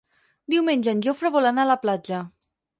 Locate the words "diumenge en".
0.53-1.05